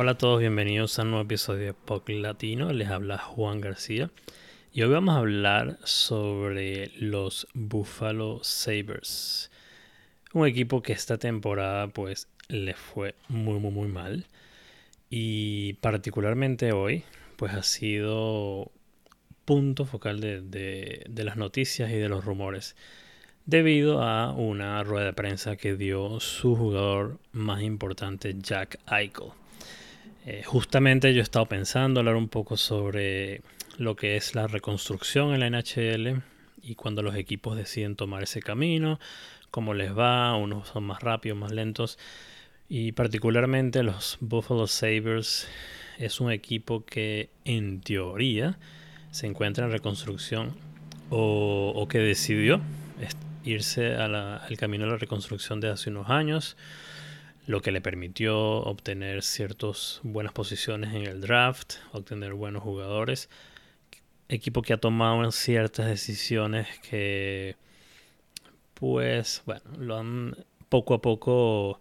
Hola 0.00 0.12
a 0.12 0.14
todos, 0.16 0.38
bienvenidos 0.38 0.96
a 0.96 1.02
un 1.02 1.10
nuevo 1.10 1.24
episodio 1.24 1.66
de 1.66 1.74
POC 1.74 2.10
Latino. 2.10 2.72
Les 2.72 2.88
habla 2.88 3.18
Juan 3.18 3.60
García. 3.60 4.12
Y 4.72 4.82
hoy 4.82 4.90
vamos 4.90 5.16
a 5.16 5.18
hablar 5.18 5.76
sobre 5.82 6.92
los 7.00 7.48
Buffalo 7.52 8.38
Sabres. 8.44 9.50
Un 10.32 10.46
equipo 10.46 10.82
que 10.82 10.92
esta 10.92 11.18
temporada 11.18 11.88
pues 11.88 12.28
le 12.46 12.74
fue 12.74 13.16
muy 13.26 13.58
muy 13.58 13.72
muy 13.72 13.88
mal. 13.88 14.26
Y 15.10 15.72
particularmente 15.80 16.70
hoy 16.70 17.02
pues 17.34 17.54
ha 17.54 17.64
sido 17.64 18.70
punto 19.44 19.84
focal 19.84 20.20
de, 20.20 21.10
las 21.12 21.36
noticias 21.36 21.90
y 21.90 21.94
de 21.94 22.08
los 22.08 22.24
rumores 22.24 22.76
debido 23.46 24.00
a 24.04 24.30
una 24.30 24.80
rueda 24.84 25.06
de 25.06 25.12
prensa 25.12 25.56
que 25.56 25.74
dio 25.74 26.20
su 26.20 26.54
jugador 26.54 27.18
más 27.32 27.62
importante, 27.62 28.36
Jack 28.38 28.78
Eichel. 28.88 29.32
Eh, 30.30 30.42
justamente 30.44 31.14
yo 31.14 31.20
he 31.20 31.22
estado 31.22 31.46
pensando 31.46 32.00
hablar 32.00 32.14
un 32.14 32.28
poco 32.28 32.58
sobre 32.58 33.40
lo 33.78 33.96
que 33.96 34.16
es 34.16 34.34
la 34.34 34.46
reconstrucción 34.46 35.32
en 35.32 35.40
la 35.40 35.48
NHL 35.48 36.20
y 36.60 36.74
cuando 36.74 37.00
los 37.00 37.14
equipos 37.14 37.56
deciden 37.56 37.96
tomar 37.96 38.24
ese 38.24 38.42
camino, 38.42 39.00
cómo 39.50 39.72
les 39.72 39.96
va, 39.96 40.36
unos 40.36 40.68
son 40.68 40.84
más 40.84 41.00
rápidos, 41.00 41.38
más 41.38 41.52
lentos. 41.52 41.98
Y 42.68 42.92
particularmente 42.92 43.82
los 43.82 44.18
Buffalo 44.20 44.66
Sabres 44.66 45.48
es 45.96 46.20
un 46.20 46.30
equipo 46.30 46.84
que 46.84 47.30
en 47.46 47.80
teoría 47.80 48.58
se 49.10 49.26
encuentra 49.26 49.64
en 49.64 49.72
reconstrucción 49.72 50.54
o, 51.08 51.88
que 51.88 52.00
decidió 52.00 52.60
irse 53.44 53.94
al 53.94 54.58
camino 54.58 54.84
de 54.84 54.90
la 54.90 54.98
reconstrucción 54.98 55.58
de 55.60 55.70
hace 55.70 55.88
unos 55.88 56.10
años, 56.10 56.58
lo 57.48 57.62
que 57.62 57.72
le 57.72 57.80
permitió 57.80 58.38
obtener 58.38 59.22
ciertas 59.22 60.00
buenas 60.02 60.34
posiciones 60.34 60.94
en 60.94 61.06
el 61.06 61.22
draft, 61.22 61.76
obtener 61.92 62.34
buenos 62.34 62.62
jugadores. 62.62 63.30
Equipo 64.28 64.60
que 64.60 64.74
ha 64.74 64.76
tomado 64.76 65.32
ciertas 65.32 65.86
decisiones 65.86 66.68
que, 66.80 67.56
pues, 68.74 69.42
bueno, 69.46 69.62
lo 69.78 69.96
han 69.96 70.36
poco 70.68 70.92
a 70.92 71.00
poco 71.00 71.80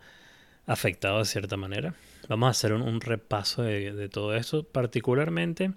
afectado 0.67 1.19
de 1.19 1.25
cierta 1.25 1.57
manera. 1.57 1.93
Vamos 2.29 2.47
a 2.47 2.51
hacer 2.51 2.71
un, 2.71 3.01
repaso 3.01 3.63
de, 3.63 4.07
todo 4.07 4.37
esto, 4.37 4.63
particularmente 4.63 5.73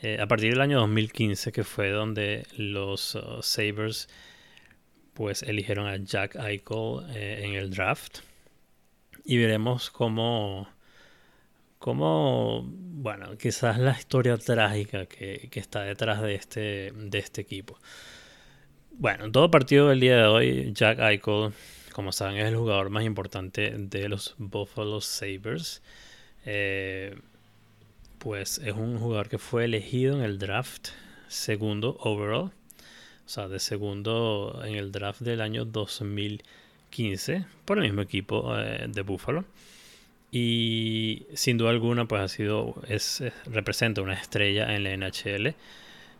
eh, 0.00 0.18
a 0.20 0.28
partir 0.28 0.52
del 0.52 0.60
año 0.60 0.78
2015, 0.78 1.50
que 1.50 1.64
fue 1.64 1.90
donde 1.90 2.46
los 2.56 3.16
uh, 3.16 3.42
Sabres 3.42 4.08
pues 5.14 5.42
eligieron 5.42 5.88
a 5.88 5.96
Jack 5.96 6.36
Eichel 6.36 7.04
eh, 7.16 7.40
en 7.42 7.54
el 7.54 7.70
draft. 7.70 8.20
Y 9.24 9.38
veremos 9.38 9.90
cómo, 9.90 10.68
cómo, 11.78 12.62
bueno, 12.64 13.36
quizás 13.38 13.78
la 13.78 13.92
historia 13.92 14.36
trágica 14.36 15.06
que, 15.06 15.48
que 15.50 15.60
está 15.60 15.82
detrás 15.82 16.22
de 16.22 16.34
este, 16.34 16.92
de 16.94 17.18
este 17.18 17.40
equipo. 17.40 17.78
Bueno, 18.92 19.30
todo 19.30 19.50
partido 19.50 19.88
del 19.88 20.00
día 20.00 20.16
de 20.16 20.26
hoy, 20.26 20.72
Jack 20.74 20.98
Eichel 20.98 21.52
como 21.92 22.12
saben, 22.12 22.38
es 22.38 22.46
el 22.46 22.56
jugador 22.56 22.90
más 22.90 23.04
importante 23.04 23.74
de 23.76 24.08
los 24.08 24.34
Buffalo 24.38 25.00
Sabres. 25.00 25.82
Eh, 26.44 27.16
pues 28.18 28.58
es 28.58 28.72
un 28.72 28.98
jugador 28.98 29.28
que 29.28 29.38
fue 29.38 29.64
elegido 29.66 30.16
en 30.16 30.22
el 30.22 30.38
draft 30.38 30.88
segundo 31.28 31.96
overall. 32.00 32.50
O 33.24 33.28
sea, 33.28 33.48
de 33.48 33.60
segundo 33.60 34.62
en 34.64 34.74
el 34.74 34.90
draft 34.90 35.20
del 35.20 35.40
año 35.40 35.64
2015 36.92 37.46
por 37.64 37.78
el 37.78 37.84
mismo 37.84 38.02
equipo 38.02 38.56
eh, 38.58 38.86
de 38.88 39.02
Buffalo. 39.02 39.44
Y 40.30 41.26
sin 41.34 41.58
duda 41.58 41.70
alguna, 41.70 42.06
pues 42.06 42.22
ha 42.22 42.28
sido, 42.28 42.74
es, 42.88 43.22
representa 43.46 44.00
una 44.00 44.14
estrella 44.14 44.74
en 44.74 44.84
la 44.84 44.96
NHL. 44.96 45.54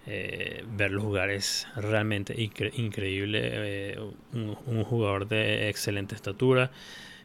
Eh, 0.06 0.64
verlo 0.66 1.00
jugar 1.00 1.30
es 1.30 1.66
realmente 1.76 2.34
increíble. 2.38 3.40
Eh, 3.42 3.98
un, 4.34 4.84
jugador 4.84 5.28
de 5.28 5.70
excelente 5.70 6.14
estatura, 6.14 6.70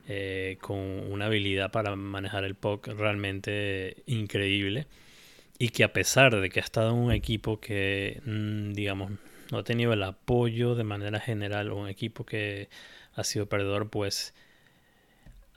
eh, 0.07 0.57
con 0.62 0.78
una 0.78 1.25
habilidad 1.25 1.72
para 1.72 1.96
manejar 1.96 2.46
el 2.46 2.56
puck 2.56 2.88
realmente 2.88 3.97
increíble. 4.06 4.88
Y 5.59 5.69
que 5.69 5.84
a 5.84 5.91
pesar 5.91 6.40
de 6.40 6.50
que 6.50 6.59
ha 6.62 6.63
estado 6.63 6.91
en 6.91 6.97
un 6.97 7.12
equipo 7.12 7.59
que, 7.59 8.22
mm, 8.25 8.74
digamos, 8.74 9.12
no 9.52 9.59
ha 9.59 9.63
tenido 9.63 9.94
el 9.94 10.03
apoyo 10.03 10.75
de 10.75 10.84
manera 10.84 11.19
general, 11.19 11.72
un 11.72 11.90
equipo 11.90 12.25
que 12.25 12.69
ha 13.17 13.23
sido 13.25 13.47
perdedor, 13.47 13.89
pues 13.89 14.33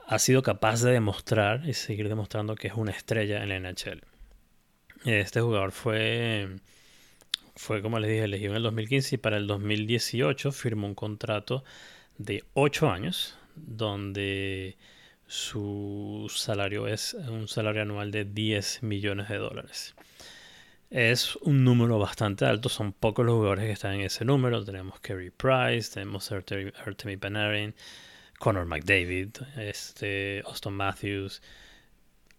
ha 0.05 0.19
sido 0.19 0.43
capaz 0.43 0.81
de 0.81 0.91
demostrar 0.91 1.65
y 1.65 1.73
seguir 1.73 2.09
demostrando 2.09 2.55
que 2.55 2.67
es 2.67 2.73
una 2.73 2.91
estrella 2.91 3.41
en 3.41 3.49
la 3.49 3.59
NHL. 3.59 4.03
Este 5.05 5.39
jugador 5.39 5.71
fue 5.71 6.59
fue, 7.55 7.81
como 7.81 7.99
les 7.99 8.09
dije, 8.09 8.23
elegido 8.23 8.51
en 8.51 8.57
el 8.57 8.63
2015 8.63 9.15
y 9.15 9.17
para 9.17 9.37
el 9.37 9.47
2018 9.47 10.51
firmó 10.51 10.87
un 10.87 10.95
contrato 10.95 11.63
de 12.17 12.43
8 12.53 12.89
años 12.89 13.37
donde 13.55 14.77
su 15.27 16.31
salario 16.33 16.87
es 16.87 17.13
un 17.13 17.47
salario 17.47 17.83
anual 17.83 18.11
de 18.11 18.25
10 18.25 18.83
millones 18.83 19.29
de 19.29 19.37
dólares. 19.37 19.95
Es 20.91 21.37
un 21.37 21.63
número 21.63 21.97
bastante 21.99 22.43
alto, 22.43 22.67
son 22.67 22.91
pocos 22.91 23.25
los 23.25 23.35
jugadores 23.35 23.63
que 23.63 23.71
están 23.71 23.93
en 23.93 24.01
ese 24.01 24.25
número. 24.25 24.61
Tenemos 24.65 24.99
Kerry 24.99 25.29
Price, 25.29 25.93
tenemos 25.93 26.29
Artemi 26.33 27.15
Panarin, 27.15 27.73
Connor 28.39 28.65
McDavid, 28.65 29.29
este, 29.55 30.43
Austin 30.45 30.73
Matthews, 30.73 31.41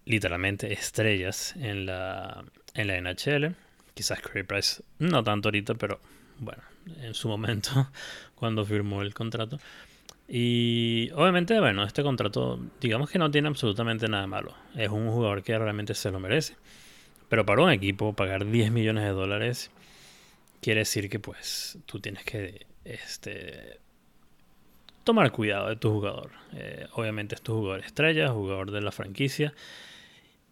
literalmente 0.04 0.70
estrellas 0.70 1.56
en 1.56 1.86
la, 1.86 2.44
en 2.74 2.88
la 2.88 3.00
NHL. 3.00 3.54
Quizás 3.94 4.20
Curry 4.20 4.42
Price 4.42 4.82
no 4.98 5.24
tanto 5.24 5.48
ahorita, 5.48 5.74
pero 5.76 5.98
bueno, 6.38 6.62
en 7.00 7.14
su 7.14 7.28
momento, 7.28 7.90
cuando 8.34 8.66
firmó 8.66 9.00
el 9.00 9.14
contrato. 9.14 9.58
Y 10.28 11.10
obviamente, 11.14 11.58
bueno, 11.58 11.84
este 11.84 12.02
contrato, 12.02 12.60
digamos 12.82 13.08
que 13.08 13.18
no 13.18 13.30
tiene 13.30 13.48
absolutamente 13.48 14.08
nada 14.08 14.26
malo. 14.26 14.54
Es 14.76 14.90
un 14.90 15.10
jugador 15.10 15.42
que 15.42 15.58
realmente 15.58 15.94
se 15.94 16.10
lo 16.10 16.20
merece. 16.20 16.54
Pero 17.32 17.46
para 17.46 17.62
un 17.62 17.70
equipo, 17.70 18.12
pagar 18.12 18.44
10 18.44 18.72
millones 18.72 19.04
de 19.04 19.10
dólares 19.10 19.70
quiere 20.60 20.80
decir 20.80 21.08
que 21.08 21.18
pues 21.18 21.78
tú 21.86 21.98
tienes 21.98 22.24
que 22.24 22.66
este, 22.84 23.78
tomar 25.02 25.32
cuidado 25.32 25.70
de 25.70 25.76
tu 25.76 25.92
jugador. 25.92 26.32
Eh, 26.52 26.86
obviamente 26.92 27.34
es 27.34 27.40
tu 27.40 27.54
jugador 27.54 27.80
estrella, 27.86 28.28
jugador 28.28 28.70
de 28.70 28.82
la 28.82 28.92
franquicia. 28.92 29.54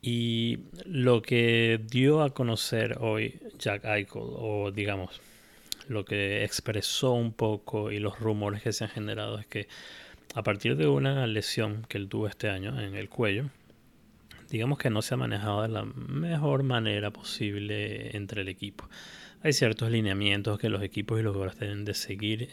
Y 0.01 0.61
lo 0.87 1.21
que 1.21 1.83
dio 1.87 2.23
a 2.23 2.31
conocer 2.31 2.97
hoy 2.99 3.39
Jack 3.59 3.85
Eichel, 3.85 4.23
o 4.23 4.71
digamos, 4.71 5.21
lo 5.87 6.07
que 6.07 6.45
expresó 6.45 7.13
un 7.13 7.35
poco 7.35 7.93
y 7.93 7.99
los 7.99 8.19
rumores 8.21 8.63
que 8.63 8.73
se 8.73 8.85
han 8.85 8.91
generado 8.91 9.39
es 9.39 9.47
que 9.47 9.69
a 10.35 10.43
partir 10.43 10.77
de 10.77 10.87
una 10.87 11.27
lesión 11.27 11.85
que 11.91 11.99
él 11.99 12.09
tuvo 12.09 12.27
este 12.27 12.49
año 12.49 12.81
en 12.81 12.95
el 12.95 13.11
cuello, 13.11 13.51
digamos 14.51 14.79
que 14.79 14.91
no 14.91 15.01
se 15.01 15.15
ha 15.15 15.17
manejado 15.17 15.63
de 15.63 15.69
la 15.69 15.85
mejor 15.85 16.65
manera 16.65 17.13
posible 17.13 18.17
entre 18.17 18.43
el 18.43 18.49
equipo. 18.49 18.89
Hay 19.43 19.53
ciertos 19.53 19.91
lineamientos 19.91 20.59
que 20.59 20.69
los 20.69 20.83
equipos 20.83 21.21
y 21.21 21.23
los 21.23 21.33
jugadores 21.33 21.59
deben 21.59 21.85
de 21.85 21.95
seguir 21.95 22.51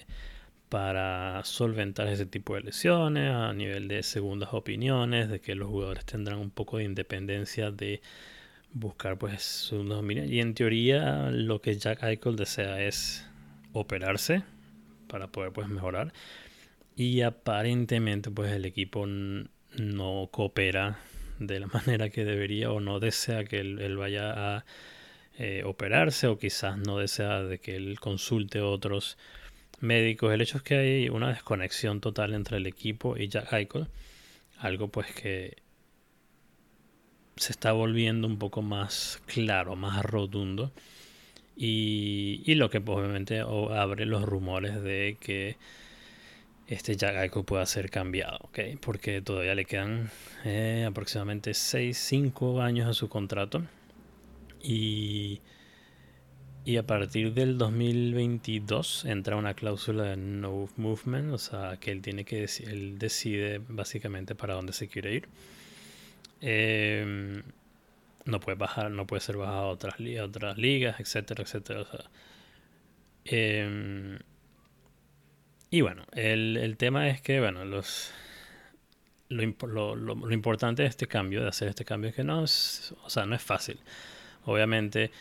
para 0.70 1.44
solventar 1.44 2.08
ese 2.08 2.26
tipo 2.26 2.56
de 2.56 2.62
lesiones, 2.62 3.32
a 3.34 3.52
nivel 3.54 3.88
de 3.88 4.04
segundas 4.04 4.50
opiniones, 4.54 5.30
de 5.30 5.40
que 5.40 5.56
los 5.56 5.70
jugadores 5.70 6.06
tendrán 6.06 6.40
un 6.40 6.52
poco 6.52 6.78
de 6.78 6.84
independencia 6.84 7.72
de 7.72 8.02
buscar 8.74 9.18
pues 9.18 9.42
segundas 9.42 9.98
opiniones. 10.00 10.32
Y 10.32 10.40
en 10.40 10.54
teoría 10.54 11.32
lo 11.32 11.62
que 11.62 11.78
Jack 11.78 12.04
Eichel 12.04 12.36
desea 12.36 12.82
es 12.82 13.28
operarse 13.74 14.44
para 15.08 15.28
poder 15.28 15.52
pues 15.52 15.68
mejorar. 15.68 16.14
Y 16.96 17.22
aparentemente 17.22 18.30
pues 18.30 18.52
el 18.52 18.66
equipo 18.66 19.06
no 19.08 20.30
coopera 20.32 21.00
de 21.40 21.60
la 21.60 21.68
manera 21.74 22.10
que 22.10 22.26
debería 22.26 22.72
o 22.72 22.80
no 22.80 23.00
desea 23.00 23.44
que 23.46 23.60
él, 23.60 23.98
vaya 23.98 24.58
a 24.58 24.66
eh, 25.38 25.64
operarse 25.66 26.28
o 26.28 26.38
quizás 26.38 26.78
no 26.78 26.98
desea 26.98 27.44
de 27.44 27.60
que 27.60 27.76
él 27.76 28.00
consulte 28.00 28.62
otros 28.62 29.18
médicos. 29.80 30.34
El 30.34 30.42
hecho 30.42 30.58
es 30.58 30.64
que 30.64 30.78
hay 30.78 31.10
una 31.10 31.30
desconexión 31.30 32.02
total 32.02 32.34
entre 32.34 32.58
el 32.58 32.68
equipo 32.68 33.18
y 33.18 33.28
Jack 33.28 33.54
Eichel. 33.54 33.88
Algo 34.60 34.88
pues 34.88 35.14
que 35.14 35.58
se 37.36 37.52
está 37.52 37.72
volviendo 37.72 38.28
un 38.28 38.40
poco 38.40 38.62
más 38.62 39.22
claro, 39.28 39.76
más 39.76 40.04
rotundo. 40.04 40.72
Y, 41.56 42.42
y 42.46 42.56
lo 42.56 42.70
que 42.70 42.82
pues, 42.82 43.00
obviamente 43.00 43.40
abre 43.40 44.06
los 44.06 44.24
rumores 44.24 44.82
de 44.82 45.18
que 45.20 45.58
este 46.68 46.94
Eichel 46.94 47.32
pueda 47.46 47.66
ser 47.66 47.90
cambiado, 47.90 48.40
¿ok? 48.42 48.60
Porque 48.82 49.22
todavía 49.22 49.56
le 49.56 49.66
quedan 49.66 50.10
eh, 50.46 50.86
aproximadamente 50.88 51.54
6, 51.54 51.98
5 51.98 52.62
años 52.62 52.88
a 52.88 52.94
su 52.94 53.10
contrato. 53.10 53.64
Y 54.62 55.42
y 56.68 56.76
a 56.76 56.84
partir 56.84 57.34
del 57.34 57.58
2022 57.58 59.06
entra 59.06 59.38
una 59.38 59.54
cláusula 59.54 60.04
de 60.04 60.18
no 60.18 60.68
movement, 60.76 61.34
o 61.34 61.38
sea, 61.38 61.78
que 61.80 61.92
él 61.92 62.02
tiene 62.02 62.26
que 62.26 62.44
él 62.44 63.00
decide 63.00 63.62
básicamente 63.70 64.36
para 64.36 64.56
dónde 64.56 64.74
se 64.74 64.90
quiere 64.90 65.14
ir. 65.14 65.30
Em, 66.42 67.42
no 68.26 68.42
puede 68.42 68.58
bajar, 68.58 68.92
no 68.92 69.08
puede 69.08 69.22
ser 69.22 69.38
bajado 69.38 69.60
a 69.60 69.68
otras, 69.70 69.96
otras 70.22 70.58
ligas, 70.58 71.00
etcétera, 71.00 71.44
etcétera. 71.44 71.86
Em, 73.24 74.20
y 75.70 75.82
bueno, 75.82 76.04
el, 76.14 76.76
tema 76.78 77.10
es 77.10 77.22
que, 77.22 77.40
bueno, 77.40 77.66
los, 77.66 78.12
lo, 79.30 79.96
lo, 79.96 80.32
importante 80.32 80.84
de 80.84 80.90
este 80.90 81.08
cambio, 81.08 81.42
de 81.42 81.50
hacer 81.50 81.68
este 81.68 81.86
cambio, 81.86 82.10
es 82.10 82.16
que 82.16 82.24
no 82.24 82.44
es, 82.44 82.94
o 83.04 83.10
sea, 83.10 83.26
no 83.26 83.36
es 83.36 83.42
fácil. 83.42 83.80
Obviamente, 84.46 85.12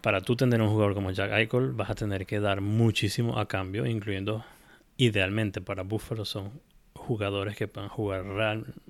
para 0.00 0.20
tú 0.20 0.36
tener 0.36 0.60
un 0.60 0.68
jugador 0.68 0.94
como 0.94 1.10
Jack 1.10 1.32
Eichel, 1.32 1.72
vas 1.72 1.90
a 1.90 1.94
tener 1.94 2.26
que 2.26 2.40
dar 2.40 2.60
muchísimo 2.60 3.38
a 3.38 3.46
cambio, 3.46 3.86
incluyendo, 3.86 4.44
idealmente 4.96 5.60
para 5.60 5.82
Buffalo, 5.82 6.24
son 6.24 6.60
jugadores 6.94 7.56
que 7.56 7.68
puedan 7.68 7.88
jugar 7.88 8.24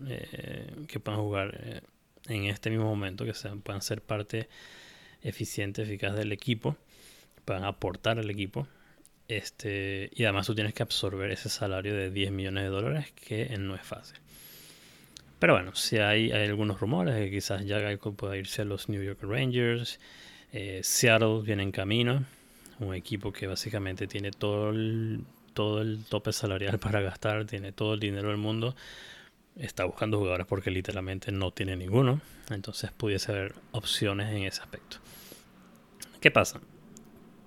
eh, 0.07 0.75
que 0.89 1.01
puedan 1.01 1.21
jugar 1.21 1.61
eh, 1.63 1.81
en 2.29 2.45
este 2.47 2.71
mismo 2.71 2.87
momento, 2.87 3.25
que 3.25 3.35
sean, 3.35 3.61
puedan 3.61 3.83
ser 3.83 4.01
parte 4.01 4.49
eficiente, 5.23 5.83
eficaz 5.83 6.17
del 6.17 6.33
equipo, 6.33 6.77
puedan 7.45 7.65
aportar 7.65 8.19
al 8.19 8.31
equipo. 8.31 8.67
Este, 9.28 10.11
y 10.14 10.25
además 10.25 10.46
tú 10.46 10.55
tienes 10.55 10.73
que 10.73 10.82
absorber 10.82 11.31
ese 11.31 11.49
salario 11.49 11.94
de 11.94 12.11
10 12.11 12.31
millones 12.31 12.64
de 12.64 12.70
dólares 12.70 13.12
que 13.12 13.56
no 13.58 13.75
es 13.75 13.82
fácil. 13.82 14.19
Pero 15.38 15.52
bueno, 15.52 15.75
si 15.75 15.99
hay, 15.99 16.32
algunos 16.32 16.81
rumores 16.81 17.14
que 17.17 17.31
quizás 17.31 17.64
Jack 17.64 17.84
Eichel 17.84 18.14
pueda 18.14 18.37
irse 18.37 18.62
a 18.62 18.64
los 18.64 18.88
New 18.88 19.02
York 19.02 19.19
Rangers. 19.23 20.00
Eh, 20.52 20.81
Seattle 20.82 21.43
viene 21.43 21.62
en 21.62 21.73
camino. 21.73 22.25
Un 22.78 22.94
equipo 22.94 23.32
que 23.32 23.46
básicamente 23.46 24.06
tiene 24.06 24.31
todo 24.31 24.70
el, 24.70 25.25
todo 25.52 25.82
el 25.82 26.05
tope 26.05 26.32
salarial 26.32 26.78
para 26.81 27.00
gastar, 27.00 27.46
tiene 27.46 27.73
todo 27.73 27.94
el 27.94 28.00
dinero 28.00 28.28
del 28.28 28.38
mundo. 28.38 28.75
Está 29.56 29.84
buscando 29.84 30.19
jugadores 30.19 30.46
porque 30.46 30.70
literalmente 30.70 31.32
no 31.32 31.50
tiene 31.50 31.76
ninguno. 31.76 32.20
Entonces 32.50 32.93
pudiese 32.93 33.32
haber 33.32 33.55
opciones 33.73 34.34
en 34.34 34.44
ese 34.44 34.62
aspecto. 34.62 34.99
¿Qué 36.20 36.31
pasa? 36.31 36.61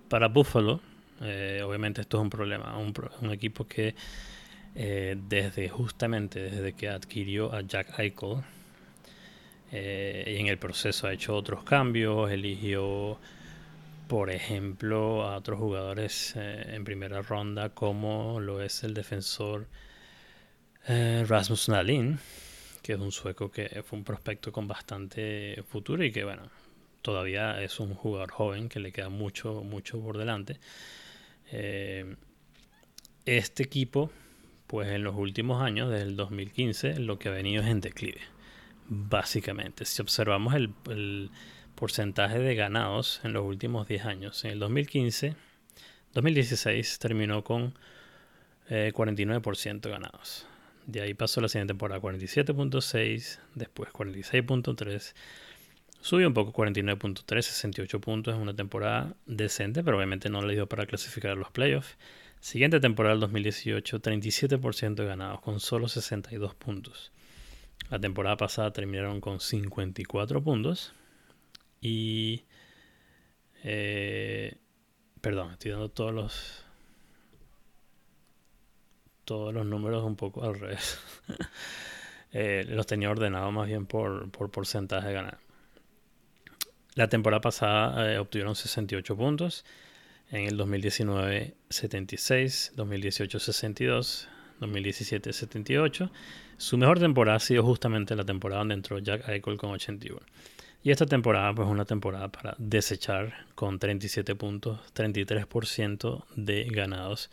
Para 0.09 0.27
Buffalo, 0.27 0.81
eh, 1.21 1.62
obviamente 1.66 2.01
esto 2.01 2.18
es 2.18 2.24
un 2.24 2.30
problema. 2.30 2.77
un 2.77 3.31
equipo 3.31 3.68
que 3.68 3.95
eh, 4.75 5.18
desde 5.27 5.68
justamente 5.68 6.39
desde 6.39 6.74
que 6.74 6.89
adquirió 6.89 7.54
a 7.54 7.62
Jack 7.62 8.00
Eichel 8.00 8.44
eh, 9.71 10.24
y 10.27 10.39
en 10.39 10.48
el 10.48 10.57
proceso 10.57 11.07
ha 11.07 11.13
hecho 11.13 11.36
otros 11.36 11.63
cambios, 11.63 12.31
eligió 12.31 13.19
por 14.07 14.30
ejemplo 14.30 15.24
a 15.24 15.38
otros 15.38 15.60
jugadores 15.60 16.36
en 16.36 16.83
primera 16.83 17.22
ronda 17.22 17.69
como 17.69 18.39
lo 18.39 18.62
es 18.62 18.83
el 18.83 18.94
defensor 18.95 19.68
Rasmus 20.88 21.69
Nalin 21.69 22.18
que 22.81 22.94
es 22.94 23.00
un 23.00 23.12
sueco 23.12 23.51
que 23.51 23.83
fue 23.83 24.00
un 24.00 24.04
prospecto 24.04 24.51
con 24.51 24.68
bastante 24.68 25.63
futuro 25.68 26.04
y 26.04 26.12
que 26.12 26.24
bueno 26.24 26.50
todavía 27.04 27.62
es 27.62 27.80
un 27.80 27.94
jugador 27.94 28.31
joven 28.31 28.68
que 28.68 28.80
le 28.80 28.92
queda 28.92 29.10
mucho 29.10 29.63
mucho 29.63 30.00
por 30.00 30.18
delante 30.18 30.57
este 33.25 33.63
equipo 33.63 34.12
pues 34.69 34.90
en 34.90 35.04
los 35.04 35.16
últimos 35.16 35.63
años, 35.63 35.90
desde 35.90 36.04
el 36.04 36.16
2015, 36.16 37.00
lo 37.00 37.18
que 37.18 37.30
ha 37.30 37.31
venido 37.31 37.63
es 37.63 37.69
en 37.69 37.81
declive. 37.81 38.22
Básicamente, 38.88 39.84
si 39.84 40.00
observamos 40.00 40.54
el, 40.54 41.31
porcentaje 41.74 42.38
de 42.38 42.54
ganados 42.54 43.19
en 43.24 43.34
los 43.34 43.44
últimos 43.46 43.88
10 43.88 44.06
años, 44.06 44.46
en 44.46 44.51
el 44.51 44.60
2015, 44.60 45.36
2016 46.13 47.00
terminó 47.00 47.44
con 47.44 47.74
49% 48.69 49.88
eh, 49.88 49.90
ganados. 49.90 50.46
De 50.86 51.01
ahí 51.01 51.16
pasó 51.16 51.42
la 51.42 51.48
siguiente 51.48 51.72
temporada 51.72 52.00
47.6, 52.00 53.40
después 53.56 53.90
46.3, 53.92 55.13
subió 56.01 56.28
un 56.28 56.34
poco 56.34 56.54
49.3, 56.54 57.42
68 57.42 58.01
puntos 58.01 58.36
en 58.36 58.42
una 58.42 58.56
temporada 58.56 59.16
decente, 59.25 59.84
pero 59.84 59.98
obviamente 59.98 60.30
no 60.30 60.42
le 60.42 60.54
dio 60.54 60.68
para 60.68 60.86
clasificar 60.86 61.38
los 61.38 61.51
playoffs. 61.51 61.98
Siguiente 62.40 62.80
temporada 62.80 63.16
del 63.16 63.22
2018, 63.22 64.01
37% 64.01 64.96
de 64.96 65.06
ganados 65.06 65.42
con 65.42 65.60
solo 65.60 65.90
62 65.90 66.56
puntos. 66.56 67.12
La 67.90 68.00
temporada 68.00 68.38
pasada 68.38 68.72
terminaron 68.72 69.19
con 69.19 69.40
54 69.40 70.42
puntos. 70.44 70.94
Y... 71.81 72.46
Eh, 73.63 74.56
perdón, 75.22 75.51
estoy 75.51 75.72
dando 75.72 75.90
todos 75.90 76.13
los... 76.13 76.66
Todos 79.25 79.54
los 79.54 79.66
números 79.66 80.04
un 80.04 80.16
poco 80.16 80.44
al 80.44 80.60
revés. 80.60 81.00
Eh, 82.31 82.63
los 82.68 82.86
tenía 82.86 83.10
ordenados 83.10 83.51
más 83.51 83.66
bien 83.66 83.88
por, 83.88 84.30
por 84.30 84.51
porcentaje 84.51 85.07
de 85.07 85.13
ganar. 85.16 85.40
La 87.00 87.07
temporada 87.07 87.40
pasada 87.40 88.12
eh, 88.12 88.19
obtuvieron 88.19 88.56
68 88.57 89.16
puntos 89.16 89.63
en 90.31 90.44
el 90.44 90.57
2019 90.57 91.54
76, 91.69 92.74
2018 92.75 93.40
62, 93.40 94.28
2017 94.60 95.31
78. 95.31 96.12
Su 96.57 96.78
mejor 96.78 97.00
temporada 97.00 97.38
ha 97.38 97.40
sido 97.40 97.63
justamente 97.63 98.18
la 98.18 98.25
temporada 98.25 98.60
donde 98.60 98.74
entró 98.74 99.00
Jack 99.00 99.30
Eichel 99.30 99.56
con 99.56 99.69
81. 99.69 100.19
Y 100.84 100.92
esta 100.92 101.06
temporada 101.06 101.56
pues 101.56 101.69
una 101.69 101.86
temporada 101.86 102.28
para 102.28 102.56
desechar 102.57 103.46
con 103.56 103.80
37 103.80 104.36
puntos, 104.36 104.81
33% 104.94 106.25
de 106.36 106.66
ganados 106.66 107.31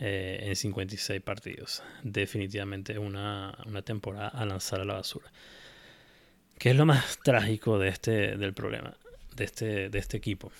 eh, 0.00 0.40
en 0.42 0.56
56 0.56 1.20
partidos. 1.20 1.84
Definitivamente 2.02 2.98
una, 2.98 3.56
una 3.64 3.82
temporada 3.82 4.30
a 4.30 4.44
lanzar 4.44 4.80
a 4.80 4.84
la 4.84 4.94
basura. 4.94 5.30
¿Qué 6.58 6.70
es 6.70 6.76
lo 6.76 6.86
más 6.86 7.18
trágico 7.24 7.78
de 7.78 7.88
este, 7.88 8.36
del 8.36 8.52
problema, 8.52 8.94
de 9.36 9.44
este, 9.44 9.88
de 9.88 9.98
este 9.98 10.16
equipo? 10.16 10.52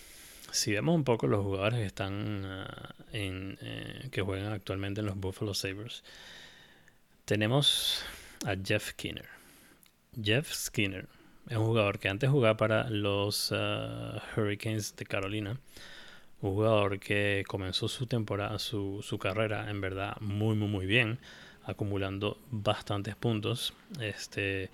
si 0.51 0.73
vemos 0.73 0.95
un 0.95 1.05
poco 1.05 1.27
los 1.27 1.45
jugadores 1.45 1.81
que 1.81 1.87
están 1.87 2.45
ah, 2.45 2.95
eh, 3.13 4.09
que 4.11 4.23
juegan 4.23 4.53
actualmente 4.53 5.01
en 5.01 5.07
los 5.07 5.17
Buffalo 5.19 5.55
Sabres, 5.55 6.05
tenemos 7.25 8.05
a 8.47 8.55
Jeff 8.63 8.91
Skinner. 8.91 9.29
Jeff 10.21 10.53
Skinner 10.53 11.07
es 11.49 11.57
un 11.57 11.67
jugador 11.67 11.99
que 11.99 12.09
antes 12.09 12.31
jugaba 12.31 12.57
para 12.57 12.89
los 12.91 13.53
ah, 13.53 14.23
Hurricanes 14.37 14.97
de 14.97 15.05
Carolina. 15.05 15.61
Un 16.41 16.55
jugador 16.55 17.01
que 17.01 17.43
comenzó 17.49 17.89
su 17.89 18.07
temporada, 18.07 18.59
su, 18.61 19.01
su 19.03 19.19
carrera 19.19 19.69
en 19.71 19.81
verdad 19.81 20.17
muy 20.21 20.55
muy 20.55 20.69
muy 20.69 20.87
bien, 20.87 21.19
acumulando 21.65 22.39
bastantes 22.51 23.17
puntos. 23.17 23.75
Este 24.01 24.71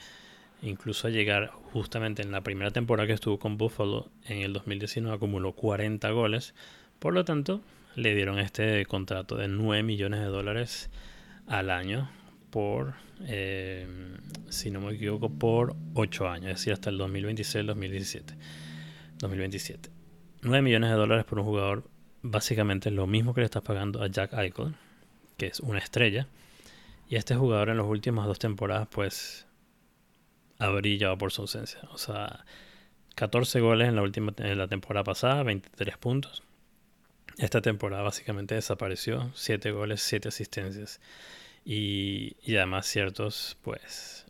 incluso 0.62 1.08
a 1.08 1.11
llegar 1.11 1.50
justamente 1.73 2.23
en 2.23 2.32
la 2.32 2.42
primera 2.42 2.70
temporada 2.70 3.06
que 3.06 3.12
estuvo 3.12 3.38
con 3.38 3.56
Buffalo 3.56 4.11
en 4.25 4.42
el 4.42 4.52
2019 4.52 5.16
acumuló 5.16 5.52
40 5.52 6.11
goles. 6.11 6.54
Por 6.99 7.14
lo 7.14 7.25
tanto, 7.25 7.61
le 7.96 8.14
dieron 8.14 8.38
este 8.38 8.84
contrato 8.87 9.37
de 9.37 9.49
9 9.49 9.82
millones 9.82 10.20
de 10.20 10.26
dólares 10.26 10.90
al 11.46 11.70
año 11.70 12.11
por, 12.50 12.94
eh, 13.26 13.87
si 14.49 14.70
no 14.70 14.80
me 14.80 14.94
equivoco, 14.94 15.28
por 15.28 15.75
8 15.94 16.28
años, 16.28 16.46
es 16.50 16.58
decir, 16.58 16.73
hasta 16.73 16.90
el 16.90 16.99
2026-2017. 16.99 18.37
2027. 19.18 19.90
9 20.42 20.62
millones 20.62 20.90
de 20.90 20.96
dólares 20.96 21.25
por 21.25 21.38
un 21.38 21.46
jugador, 21.46 21.84
básicamente 22.23 22.90
lo 22.90 23.06
mismo 23.06 23.34
que 23.34 23.40
le 23.40 23.46
estás 23.46 23.62
pagando 23.62 24.02
a 24.02 24.08
Jack 24.08 24.32
Eichel, 24.34 24.75
que 25.37 25.46
es 25.46 25.61
una 25.61 25.78
estrella. 25.78 26.28
Y 27.08 27.16
este 27.16 27.34
jugador 27.34 27.70
en 27.70 27.78
las 27.78 27.87
últimas 27.87 28.26
dos 28.26 28.38
temporadas, 28.38 28.88
pues 28.90 29.46
ha 30.58 30.68
brillado 30.68 31.18
por 31.18 31.32
su 31.32 31.42
ausencia. 31.42 31.80
O 31.92 31.99
sea, 31.99 32.44
14 33.14 33.61
goles 33.61 33.88
en 33.88 33.96
la 33.96 34.02
última 34.02 34.32
en 34.38 34.58
la 34.58 34.68
temporada 34.68 35.04
pasada, 35.04 35.42
23 35.42 35.96
puntos. 35.99 36.42
Esta 37.38 37.61
temporada 37.61 38.02
básicamente 38.02 38.54
desapareció, 38.54 39.30
7 39.34 39.70
goles, 39.73 40.02
7 40.02 40.28
asistencias. 40.28 41.00
Y, 41.64 42.37
y, 42.44 42.56
además 42.56 42.87
ciertos, 42.87 43.56
pues, 43.62 44.26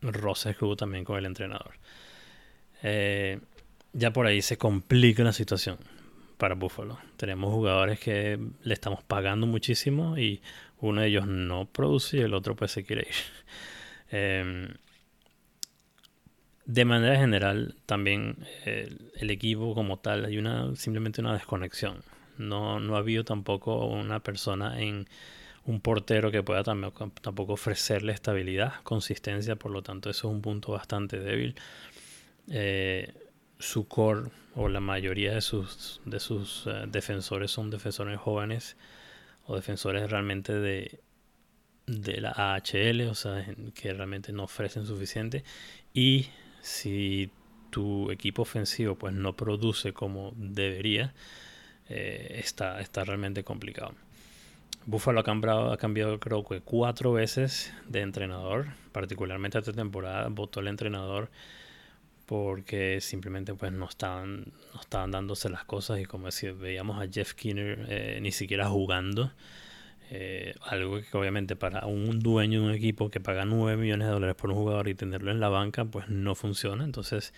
roces 0.00 0.56
que 0.56 0.64
hubo 0.64 0.76
también 0.76 1.04
con 1.04 1.18
el 1.18 1.26
entrenador. 1.26 1.74
Eh, 2.82 3.40
ya 3.92 4.12
por 4.12 4.26
ahí 4.26 4.42
se 4.42 4.58
complica 4.58 5.24
la 5.24 5.32
situación 5.32 5.78
para 6.36 6.54
Buffalo. 6.54 6.98
Tenemos 7.16 7.52
jugadores 7.52 7.98
que 7.98 8.38
le 8.62 8.74
estamos 8.74 9.02
pagando 9.02 9.46
muchísimo 9.46 10.16
y 10.16 10.40
uno 10.78 11.00
de 11.00 11.08
ellos 11.08 11.26
no 11.26 11.66
produce 11.66 12.18
y 12.18 12.20
el 12.20 12.34
otro 12.34 12.54
pues 12.56 12.72
se 12.72 12.84
quiere 12.84 13.08
ir. 13.08 13.14
Eh, 14.10 14.74
de 16.68 16.84
manera 16.84 17.16
general, 17.16 17.76
también 17.86 18.36
eh, 18.66 18.94
el 19.16 19.30
equipo 19.30 19.74
como 19.74 19.98
tal, 20.00 20.26
hay 20.26 20.36
una 20.36 20.76
simplemente 20.76 21.22
una 21.22 21.32
desconexión. 21.32 22.02
No, 22.36 22.78
no 22.78 22.94
ha 22.94 22.98
habido 22.98 23.24
tampoco 23.24 23.86
una 23.86 24.20
persona 24.20 24.78
en 24.78 25.08
un 25.64 25.80
portero 25.80 26.30
que 26.30 26.42
pueda 26.42 26.62
tampoco 26.62 27.54
ofrecerle 27.54 28.12
estabilidad, 28.12 28.74
consistencia, 28.82 29.56
por 29.56 29.70
lo 29.70 29.82
tanto 29.82 30.10
eso 30.10 30.28
es 30.28 30.34
un 30.34 30.42
punto 30.42 30.72
bastante 30.72 31.18
débil. 31.18 31.54
Eh, 32.50 33.14
su 33.58 33.88
core 33.88 34.30
o 34.54 34.68
la 34.68 34.80
mayoría 34.80 35.32
de 35.34 35.40
sus, 35.40 36.02
de 36.04 36.20
sus 36.20 36.66
eh, 36.66 36.84
defensores 36.86 37.50
son 37.50 37.70
defensores 37.70 38.18
jóvenes 38.18 38.76
o 39.46 39.56
defensores 39.56 40.10
realmente 40.10 40.52
de, 40.52 41.00
de 41.86 42.20
la 42.20 42.32
AHL, 42.36 43.08
o 43.08 43.14
sea, 43.14 43.46
que 43.74 43.94
realmente 43.94 44.32
no 44.34 44.44
ofrecen 44.44 44.84
suficiente 44.84 45.44
y 45.94 46.26
si 46.60 47.30
tu 47.70 48.10
equipo 48.10 48.42
ofensivo 48.42 48.94
pues 48.94 49.14
no 49.14 49.36
produce 49.36 49.92
como 49.92 50.32
debería, 50.36 51.14
eh, 51.88 52.40
está, 52.42 52.80
está 52.80 53.04
realmente 53.04 53.44
complicado. 53.44 53.94
Buffalo 54.86 55.20
ha 55.20 55.24
cambiado, 55.24 55.72
ha 55.72 55.76
cambiado 55.76 56.18
creo 56.18 56.44
que 56.44 56.60
cuatro 56.60 57.12
veces 57.12 57.72
de 57.86 58.00
entrenador, 58.00 58.68
particularmente 58.92 59.58
esta 59.58 59.72
temporada 59.72 60.28
votó 60.28 60.60
el 60.60 60.68
entrenador 60.68 61.30
porque 62.24 63.00
simplemente 63.00 63.54
pues 63.54 63.72
no 63.72 63.86
estaban, 63.86 64.52
no 64.74 64.80
estaban 64.80 65.10
dándose 65.10 65.48
las 65.48 65.64
cosas 65.64 65.98
y 66.00 66.04
como 66.04 66.30
si 66.30 66.50
veíamos 66.50 67.02
a 67.02 67.10
Jeff 67.10 67.32
Kinner 67.32 67.86
eh, 67.88 68.18
ni 68.20 68.32
siquiera 68.32 68.68
jugando. 68.68 69.32
Eh, 70.10 70.54
algo 70.62 71.00
que 71.02 71.16
obviamente 71.18 71.54
para 71.54 71.86
un 71.86 72.20
dueño 72.20 72.62
de 72.62 72.66
un 72.68 72.72
equipo 72.72 73.10
que 73.10 73.20
paga 73.20 73.44
9 73.44 73.76
millones 73.76 74.08
de 74.08 74.14
dólares 74.14 74.36
por 74.36 74.50
un 74.50 74.56
jugador 74.56 74.88
y 74.88 74.94
tenerlo 74.94 75.30
en 75.30 75.38
la 75.38 75.50
banca 75.50 75.84
pues 75.84 76.08
no 76.08 76.34
funciona. 76.34 76.84
Entonces 76.84 77.34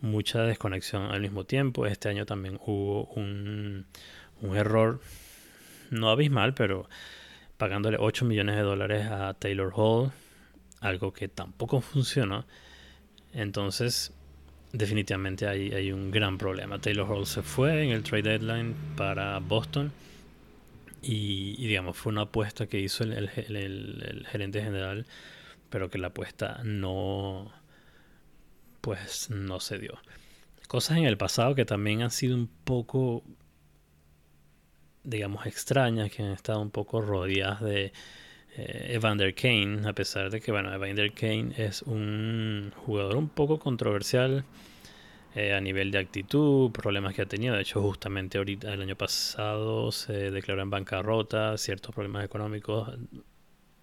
mucha 0.00 0.42
desconexión 0.42 1.10
al 1.10 1.20
mismo 1.20 1.44
tiempo. 1.44 1.86
Este 1.86 2.08
año 2.08 2.26
también 2.26 2.58
hubo 2.64 3.04
un, 3.16 3.86
un 4.40 4.56
error, 4.56 5.00
no 5.90 6.10
abismal, 6.10 6.54
pero 6.54 6.88
pagándole 7.56 7.96
8 8.00 8.24
millones 8.24 8.56
de 8.56 8.62
dólares 8.62 9.06
a 9.06 9.34
Taylor 9.34 9.72
Hall, 9.74 10.12
algo 10.80 11.12
que 11.12 11.28
tampoco 11.28 11.80
funcionó. 11.80 12.46
Entonces, 13.32 14.12
definitivamente 14.72 15.46
hay, 15.46 15.72
hay 15.72 15.92
un 15.92 16.10
gran 16.10 16.38
problema. 16.38 16.80
Taylor 16.80 17.10
Hall 17.10 17.26
se 17.26 17.42
fue 17.42 17.84
en 17.84 17.90
el 17.90 18.02
trade 18.02 18.38
deadline 18.38 18.74
para 18.96 19.38
Boston. 19.40 19.92
Y, 21.02 21.66
digamos, 21.66 21.96
fue 21.96 22.12
una 22.12 22.22
apuesta 22.22 22.66
que 22.66 22.78
hizo 22.78 23.04
el, 23.04 23.12
el, 23.12 24.26
gerente 24.30 24.62
general, 24.62 25.06
pero 25.70 25.90
que 25.90 25.98
la 25.98 26.08
apuesta 26.08 26.60
no, 26.64 27.52
pues 28.80 29.30
no 29.30 29.60
se 29.60 29.78
dio. 29.78 29.98
Cosas 30.68 30.98
en 30.98 31.04
el 31.06 31.16
pasado 31.16 31.54
que 31.54 31.64
también 31.64 32.02
han 32.02 32.10
sido 32.10 32.36
un 32.36 32.48
poco, 32.64 33.24
digamos, 35.02 35.46
extrañas, 35.46 36.10
que 36.10 36.22
han 36.22 36.32
estado 36.32 36.60
un 36.60 36.70
poco 36.70 37.00
rodeadas 37.00 37.60
de 37.62 37.92
eh, 38.56 38.88
Evander 38.94 39.34
Kane, 39.34 39.88
a 39.88 39.94
pesar 39.94 40.30
de 40.30 40.40
que, 40.40 40.52
bueno, 40.52 40.72
Evander 40.72 41.12
Kane 41.12 41.54
es 41.56 41.82
un 41.82 42.72
jugador 42.76 43.16
un 43.16 43.28
poco 43.28 43.58
controversial 43.58 44.44
eh, 45.34 45.54
a 45.54 45.60
nivel 45.60 45.90
de 45.90 45.98
actitud, 45.98 46.70
problemas 46.72 47.14
que 47.14 47.22
ha 47.22 47.26
tenido. 47.26 47.54
De 47.54 47.62
hecho, 47.62 47.80
justamente 47.82 48.38
ahorita, 48.38 48.72
el 48.72 48.82
año 48.82 48.96
pasado, 48.96 49.92
se 49.92 50.30
declaró 50.30 50.62
en 50.62 50.70
bancarrota, 50.70 51.56
ciertos 51.58 51.94
problemas 51.94 52.24
económicos. 52.24 52.90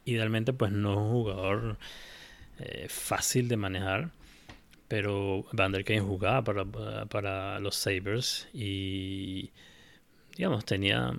Idealmente, 0.05 0.53
pues 0.53 0.71
no 0.71 0.93
es 0.93 0.97
un 0.97 1.11
jugador 1.11 1.77
eh, 2.59 2.87
fácil 2.89 3.47
de 3.47 3.57
manejar 3.57 4.11
pero 4.87 5.45
Van 5.51 5.71
der 5.71 5.83
Kane 5.83 5.99
jugaba 6.01 6.43
para, 6.43 7.05
para 7.05 7.59
los 7.59 7.75
Sabres 7.75 8.47
y 8.53 9.51
digamos 10.35 10.65
tenía 10.65 11.13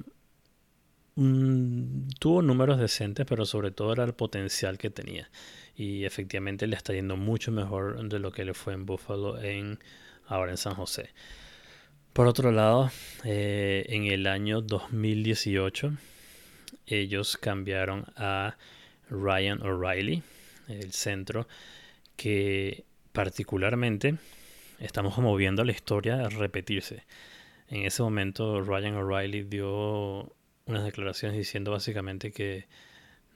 tuvo 1.14 2.42
números 2.42 2.78
decentes 2.78 3.26
pero 3.28 3.44
sobre 3.44 3.70
todo 3.72 3.92
era 3.92 4.04
el 4.04 4.14
potencial 4.14 4.78
que 4.78 4.88
tenía 4.88 5.28
y 5.76 6.04
efectivamente 6.04 6.66
le 6.66 6.76
está 6.76 6.92
yendo 6.92 7.16
mucho 7.16 7.52
mejor 7.52 8.08
de 8.08 8.18
lo 8.18 8.32
que 8.32 8.44
le 8.44 8.54
fue 8.54 8.72
en 8.74 8.86
Buffalo 8.86 9.40
en 9.40 9.78
ahora 10.28 10.52
en 10.52 10.56
San 10.56 10.74
José 10.74 11.10
por 12.12 12.26
otro 12.26 12.52
lado 12.52 12.90
eh, 13.24 13.86
en 13.88 14.06
el 14.06 14.26
año 14.26 14.60
2018 14.60 15.92
ellos 16.86 17.36
cambiaron 17.36 18.06
a 18.16 18.56
Ryan 19.10 19.62
O'Reilly 19.62 20.22
el 20.68 20.92
centro 20.92 21.46
que 22.16 22.84
particularmente 23.12 24.16
estamos 24.78 25.14
como 25.14 25.34
viendo 25.36 25.64
la 25.64 25.72
historia 25.72 26.28
repetirse. 26.28 27.04
En 27.68 27.84
ese 27.84 28.02
momento 28.02 28.60
Ryan 28.60 28.96
O'Reilly 28.96 29.42
dio 29.42 30.34
unas 30.66 30.84
declaraciones 30.84 31.36
diciendo 31.36 31.70
básicamente 31.72 32.32
que 32.32 32.66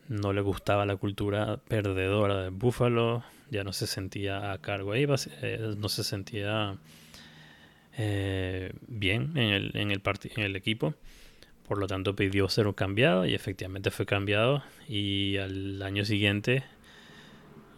no 0.09 0.32
le 0.32 0.40
gustaba 0.40 0.87
la 0.87 0.97
cultura 0.97 1.59
perdedora 1.68 2.42
de 2.42 2.49
Buffalo, 2.50 3.25
ya 3.50 3.64
no 3.64 3.73
se 3.73 3.87
sentía 3.87 4.52
a 4.52 4.59
cargo 4.59 4.92
ahí, 4.92 5.06
eh, 5.42 5.75
no 5.76 5.88
se 5.88 6.04
sentía 6.04 6.78
eh, 7.97 8.73
bien 8.87 9.37
en 9.37 9.90
el, 9.90 10.56
equipo. 10.56 10.94
Por 11.68 11.78
lo 11.78 11.87
tanto 11.87 12.16
pidió 12.16 12.49
ser 12.49 12.75
cambiado 12.75 13.25
y 13.26 13.35
efectivamente 13.35 13.90
fue 13.90 14.04
cambiado 14.04 14.62
y 14.88 15.37
al 15.38 15.82
año 15.82 16.04
siguiente 16.04 16.64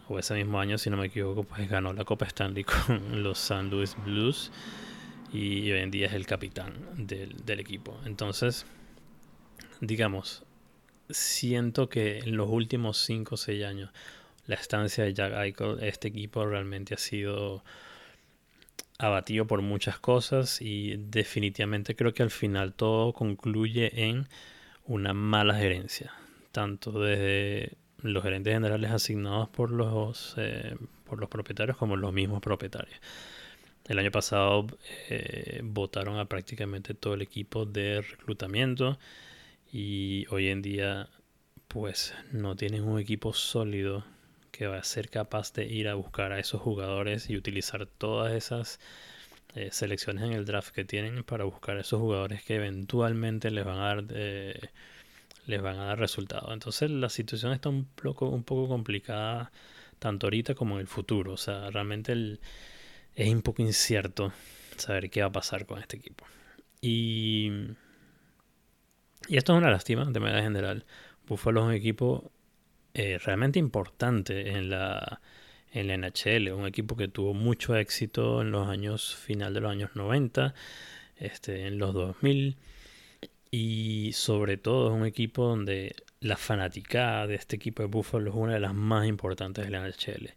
o 0.07 0.19
ese 0.19 0.35
mismo 0.35 0.59
año, 0.59 0.77
si 0.77 0.89
no 0.89 0.97
me 0.97 1.07
equivoco, 1.07 1.43
pues 1.43 1.69
ganó 1.69 1.93
la 1.93 2.05
Copa 2.05 2.25
Stanley 2.25 2.63
con 2.87 3.23
los 3.23 3.39
San 3.39 3.69
Luis 3.69 3.95
Blues 4.05 4.51
y 5.35 5.71
hoy 5.71 5.79
en 5.79 5.91
día 5.91 6.07
es 6.07 6.13
el 6.13 6.25
capitán 6.25 6.73
del, 6.95 7.59
equipo. 7.59 7.99
Entonces, 8.05 8.65
digamos, 9.81 10.44
siento 11.09 11.89
que 11.89 12.19
en 12.19 12.37
los 12.37 12.49
últimos 12.49 12.97
5 12.99 13.35
o 13.35 13.37
6 13.37 13.63
años 13.65 13.91
la 14.47 14.55
estancia 14.55 15.03
de 15.03 15.13
Jack 15.13 15.33
Eichel, 15.33 15.83
este 15.83 16.07
equipo 16.07 16.45
realmente 16.45 16.93
ha 16.93 16.97
sido 16.97 17.63
abatido 18.97 19.45
por 19.45 19.61
muchas 19.61 19.99
cosas 19.99 20.61
y 20.61 20.97
definitivamente 20.97 21.95
creo 21.95 22.13
que 22.13 22.23
al 22.23 22.31
final 22.31 22.73
todo 22.73 23.13
concluye 23.13 24.05
en 24.07 24.27
una 24.85 25.13
mala 25.13 25.55
gerencia, 25.55 26.13
tanto 26.51 26.91
desde 26.99 27.73
los 28.01 28.23
gerentes 28.23 28.53
generales 28.53 28.91
asignados 28.91 29.49
por 29.49 29.71
los, 29.71 30.35
eh, 30.37 30.75
por 31.05 31.19
los 31.19 31.29
propietarios 31.29 31.75
como 31.75 31.97
los 31.97 32.13
mismos 32.13 32.41
propietarios. 32.41 32.99
El 33.87 33.99
año 33.99 34.11
pasado 34.11 34.65
eh, 35.09 35.61
votaron 35.63 36.17
a 36.17 36.25
prácticamente 36.25 36.93
todo 36.93 37.15
el 37.15 37.21
equipo 37.21 37.65
de 37.65 38.01
reclutamiento 38.01 38.97
y 39.77 40.25
hoy 40.29 40.47
en 40.47 40.61
día 40.61 41.09
pues 41.67 42.13
no 42.31 42.55
tienen 42.55 42.85
un 42.85 42.97
equipo 42.97 43.33
sólido 43.33 44.05
que 44.53 44.67
va 44.67 44.77
a 44.77 44.83
ser 44.85 45.09
capaz 45.09 45.51
de 45.51 45.65
ir 45.65 45.89
a 45.89 45.95
buscar 45.95 46.31
a 46.31 46.39
esos 46.39 46.61
jugadores 46.61 47.29
y 47.29 47.35
utilizar 47.35 47.85
todas 47.85 48.31
esas 48.31 48.79
eh, 49.53 49.67
selecciones 49.73 50.23
en 50.23 50.31
el 50.31 50.45
draft 50.45 50.73
que 50.73 50.85
tienen 50.85 51.25
para 51.25 51.43
buscar 51.43 51.75
a 51.75 51.81
esos 51.81 51.99
jugadores 51.99 52.41
que 52.41 52.55
eventualmente 52.55 53.51
les 53.51 53.65
van 53.65 53.79
a 53.79 53.95
dar 53.95 54.03
les 55.45 55.61
van 55.61 55.77
a 55.77 55.85
dar 55.87 55.99
resultados. 55.99 56.53
Entonces 56.53 56.89
la 56.89 57.09
situación 57.09 57.51
está 57.51 57.67
un 57.67 57.83
poco, 57.83 58.29
un 58.29 58.45
poco 58.45 58.69
complicada 58.69 59.51
tanto 59.99 60.27
ahorita 60.27 60.55
como 60.55 60.75
en 60.75 60.81
el 60.81 60.87
futuro. 60.87 61.33
O 61.33 61.37
sea, 61.37 61.69
realmente 61.69 62.39
es 63.13 63.33
un 63.33 63.41
poco 63.41 63.61
incierto 63.61 64.31
saber 64.77 65.09
qué 65.09 65.19
va 65.19 65.27
a 65.27 65.31
pasar 65.33 65.65
con 65.65 65.79
este 65.79 65.97
equipo. 65.97 66.25
Y, 66.79 67.51
y 69.27 69.37
esto 69.37 69.53
es 69.53 69.57
una 69.57 69.71
lástima 69.71 70.05
de 70.05 70.19
manera 70.19 70.41
general. 70.41 70.85
Buffalo 71.27 71.61
es 71.61 71.65
un 71.67 71.73
equipo 71.73 72.31
eh, 72.93 73.17
realmente 73.23 73.59
importante 73.59 74.51
en 74.51 74.69
la, 74.69 75.21
en 75.71 75.87
la 75.87 75.97
NHL. 75.97 76.51
Un 76.51 76.67
equipo 76.67 76.95
que 76.95 77.07
tuvo 77.07 77.33
mucho 77.33 77.75
éxito 77.75 78.41
en 78.41 78.51
los 78.51 78.67
años 78.67 79.15
final 79.15 79.53
de 79.53 79.61
los 79.61 79.71
años 79.71 79.91
90, 79.95 80.53
este, 81.17 81.67
en 81.67 81.77
los 81.77 81.93
2000 81.93 82.57
y 83.57 84.11
sobre 84.13 84.57
todo 84.57 84.89
es 84.89 84.99
un 84.99 85.05
equipo 85.05 85.47
donde 85.47 85.95
la 86.19 86.35
fanaticada 86.35 87.25
de 87.25 87.35
este 87.35 87.55
equipo 87.55 87.83
de 87.83 87.87
Buffalo 87.87 88.29
es 88.31 88.35
una 88.35 88.53
de 88.53 88.59
las 88.59 88.73
más 88.73 89.07
importantes 89.07 89.63
de 89.63 89.71
la 89.71 89.79
NHL. 89.79 90.33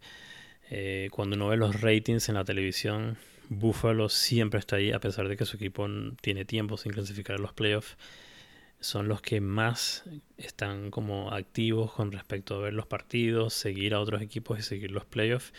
Eh, 0.71 1.09
cuando 1.11 1.35
uno 1.35 1.49
ve 1.49 1.57
los 1.57 1.81
ratings 1.81 2.29
en 2.29 2.37
la 2.37 2.45
televisión, 2.45 3.17
Buffalo 3.49 4.09
siempre 4.09 4.61
está 4.61 4.77
ahí, 4.77 4.93
a 4.93 5.01
pesar 5.01 5.27
de 5.27 5.37
que 5.37 5.47
su 5.47 5.57
equipo 5.57 5.89
tiene 6.21 6.45
tiempo 6.45 6.77
sin 6.77 6.93
clasificar 6.93 7.37
a 7.37 7.39
los 7.41 7.53
playoffs. 7.53 7.97
Son 8.81 9.09
los 9.09 9.21
que 9.21 9.41
más 9.41 10.05
están 10.37 10.91
como 10.91 11.33
activos 11.33 11.93
con 11.93 12.13
respecto 12.13 12.55
a 12.55 12.59
ver 12.59 12.75
los 12.75 12.87
partidos, 12.87 13.55
seguir 13.55 13.95
a 13.95 14.01
otros 14.01 14.23
equipos 14.23 14.59
y 14.59 14.63
seguir 14.63 14.93
los 14.93 15.05
playoffs. 15.05 15.53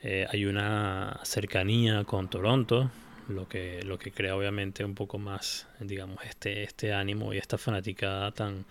Eh, 0.00 0.26
hay 0.30 0.44
una 0.46 1.20
cercanía 1.24 2.04
con 2.04 2.28
Toronto, 2.28 2.90
lo 3.28 3.48
que, 3.48 3.82
lo 3.84 3.98
que 3.98 4.12
crea 4.12 4.36
obviamente 4.36 4.84
un 4.84 4.94
poco 4.94 5.18
más, 5.18 5.68
digamos, 5.80 6.18
este, 6.24 6.62
este 6.64 6.92
ánimo 6.92 7.32
y 7.34 7.38
esta 7.38 7.58
fanaticada 7.58 8.32
tan, 8.32 8.64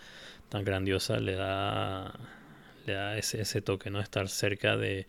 tan 0.50 0.64
grandiosa 0.64 1.20
le 1.20 1.36
da, 1.36 2.14
le 2.86 2.94
da 2.94 3.18
ese, 3.18 3.42
ese 3.42 3.62
toque, 3.62 3.90
¿no? 3.90 4.00
Estar 4.00 4.28
cerca 4.30 4.78
de, 4.78 5.08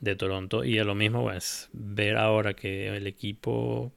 de 0.00 0.16
Toronto 0.16 0.64
y 0.64 0.78
a 0.78 0.84
lo 0.84 0.94
mismo, 0.94 1.22
pues, 1.22 1.68
ver 1.72 2.16
ahora 2.16 2.54
que 2.54 2.88
el 2.96 3.06
equipo, 3.06 3.92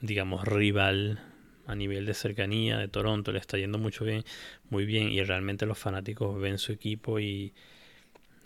digamos, 0.00 0.44
rival 0.44 1.20
a 1.66 1.74
nivel 1.74 2.06
de 2.06 2.14
cercanía 2.14 2.78
de 2.78 2.88
Toronto 2.88 3.32
le 3.32 3.38
está 3.38 3.58
yendo 3.58 3.78
mucho 3.78 4.04
bien, 4.04 4.24
muy 4.70 4.86
bien 4.86 5.10
y 5.10 5.22
realmente 5.22 5.66
los 5.66 5.78
fanáticos 5.78 6.40
ven 6.40 6.58
su 6.58 6.72
equipo 6.72 7.20
y 7.20 7.52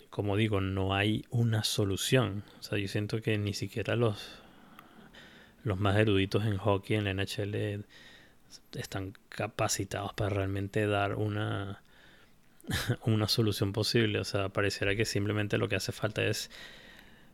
como 0.09 0.35
digo, 0.35 0.59
no 0.59 0.93
hay 0.93 1.23
una 1.29 1.63
solución. 1.63 2.43
O 2.59 2.63
sea, 2.63 2.77
yo 2.77 2.87
siento 2.89 3.21
que 3.21 3.37
ni 3.37 3.53
siquiera 3.53 3.95
los 3.95 4.41
los 5.63 5.79
más 5.79 5.95
eruditos 5.97 6.45
en 6.45 6.57
hockey 6.57 6.97
en 6.97 7.03
la 7.05 7.13
NHL 7.13 7.85
están 8.73 9.13
capacitados 9.29 10.13
para 10.13 10.29
realmente 10.29 10.87
dar 10.87 11.15
una, 11.15 11.81
una 13.05 13.27
solución 13.27 13.73
posible. 13.73 14.19
O 14.19 14.23
sea, 14.23 14.49
pareciera 14.49 14.95
que 14.95 15.05
simplemente 15.05 15.57
lo 15.57 15.69
que 15.69 15.75
hace 15.75 15.91
falta 15.91 16.23
es 16.23 16.49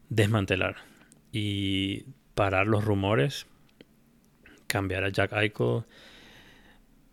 desmantelar 0.09 0.77
y 1.31 2.05
parar 2.35 2.67
los 2.67 2.85
rumores, 2.85 3.47
cambiar 4.67 5.03
a 5.03 5.09
Jack 5.09 5.33
Eichel. 5.33 5.83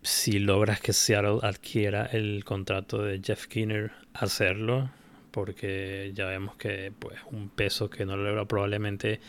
Si 0.01 0.39
logras 0.39 0.81
que 0.81 0.93
Seattle 0.93 1.39
adquiera 1.41 2.05
el 2.05 2.43
contrato 2.45 3.01
de 3.01 3.19
Jeff 3.23 3.47
Kinner, 3.47 3.91
hacerlo, 4.13 4.91
porque 5.31 6.11
ya 6.13 6.25
vemos 6.27 6.55
que 6.57 6.93
pues 6.97 7.17
un 7.31 7.49
peso 7.49 7.89
que 7.89 8.05
no 8.05 8.15
logra 8.15 8.45
probablemente 8.45 9.19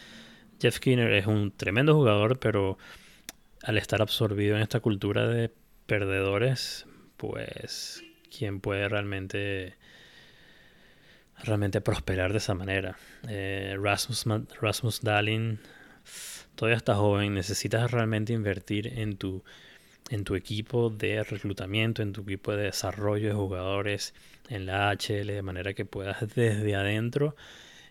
Jeff 0.60 0.78
Kinner 0.78 1.12
es 1.12 1.26
un 1.26 1.50
tremendo 1.50 1.94
jugador, 1.94 2.38
pero 2.38 2.78
al 3.62 3.78
estar 3.78 4.00
absorbido 4.02 4.56
en 4.56 4.62
esta 4.62 4.80
cultura 4.80 5.26
de 5.26 5.50
perdedores, 5.86 6.86
pues 7.16 8.04
quién 8.36 8.60
puede 8.60 8.88
realmente 8.88 9.76
realmente 11.42 11.80
prosperar 11.80 12.32
de 12.32 12.38
esa 12.38 12.54
manera. 12.54 12.96
Eh, 13.28 13.76
Rasmus, 13.78 14.24
Rasmus 14.60 15.00
Dalin 15.02 15.60
todavía 16.56 16.76
está 16.76 16.96
joven, 16.96 17.34
necesitas 17.34 17.90
realmente 17.90 18.32
invertir 18.32 18.98
en 18.98 19.16
tu, 19.16 19.44
en 20.10 20.24
tu 20.24 20.34
equipo 20.34 20.90
de 20.90 21.22
reclutamiento, 21.22 22.02
en 22.02 22.12
tu 22.12 22.22
equipo 22.22 22.52
de 22.52 22.64
desarrollo 22.64 23.28
de 23.28 23.34
jugadores, 23.34 24.14
en 24.48 24.66
la 24.66 24.90
HL, 24.90 25.26
de 25.26 25.42
manera 25.42 25.74
que 25.74 25.84
puedas 25.84 26.20
desde 26.34 26.74
adentro 26.74 27.36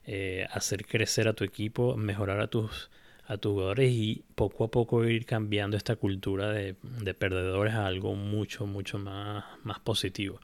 eh, 0.05 0.45
hacer 0.51 0.85
crecer 0.85 1.27
a 1.27 1.33
tu 1.33 1.43
equipo, 1.43 1.97
mejorar 1.97 2.39
a 2.39 2.47
tus, 2.47 2.89
a 3.27 3.37
tus 3.37 3.53
jugadores 3.53 3.91
y 3.91 4.23
poco 4.35 4.65
a 4.65 4.67
poco 4.69 5.03
ir 5.05 5.25
cambiando 5.25 5.77
esta 5.77 5.95
cultura 5.95 6.51
de, 6.51 6.75
de 6.83 7.13
perdedores 7.13 7.73
a 7.73 7.87
algo 7.87 8.15
mucho, 8.15 8.67
mucho 8.67 8.99
más, 8.99 9.45
más 9.63 9.79
positivo. 9.79 10.39